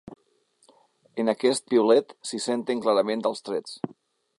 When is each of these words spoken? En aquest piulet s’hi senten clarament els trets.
En 1.23 1.29
aquest 1.35 1.69
piulet 1.75 2.17
s’hi 2.31 2.43
senten 2.49 2.83
clarament 2.87 3.27
els 3.33 3.49
trets. 3.51 3.79